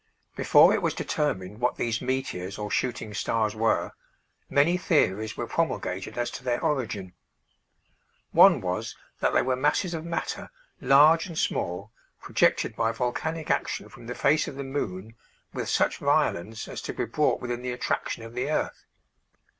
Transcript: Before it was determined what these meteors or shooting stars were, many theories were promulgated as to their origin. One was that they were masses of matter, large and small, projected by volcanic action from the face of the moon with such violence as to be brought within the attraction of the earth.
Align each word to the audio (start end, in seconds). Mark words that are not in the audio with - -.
Before 0.35 0.73
it 0.73 0.81
was 0.81 0.95
determined 0.95 1.59
what 1.59 1.75
these 1.75 2.01
meteors 2.01 2.57
or 2.57 2.71
shooting 2.71 3.13
stars 3.13 3.53
were, 3.55 3.91
many 4.49 4.75
theories 4.75 5.37
were 5.37 5.45
promulgated 5.45 6.17
as 6.17 6.31
to 6.31 6.43
their 6.43 6.59
origin. 6.59 7.13
One 8.31 8.61
was 8.61 8.97
that 9.19 9.31
they 9.31 9.43
were 9.43 9.55
masses 9.55 9.93
of 9.93 10.03
matter, 10.03 10.49
large 10.79 11.27
and 11.27 11.37
small, 11.37 11.91
projected 12.19 12.75
by 12.75 12.91
volcanic 12.91 13.51
action 13.51 13.89
from 13.89 14.07
the 14.07 14.15
face 14.15 14.47
of 14.47 14.55
the 14.55 14.63
moon 14.63 15.17
with 15.53 15.69
such 15.69 15.97
violence 15.97 16.67
as 16.67 16.81
to 16.81 16.93
be 16.93 17.05
brought 17.05 17.39
within 17.39 17.61
the 17.61 17.71
attraction 17.71 18.23
of 18.23 18.33
the 18.33 18.49
earth. 18.49 18.87